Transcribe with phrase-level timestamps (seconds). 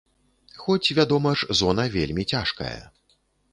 [0.61, 2.75] Хоць, вядома ж, зона вельмі цяжкая.